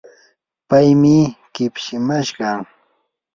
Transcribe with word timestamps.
paymi 0.69 1.17
kipshimashqa. 1.53 2.49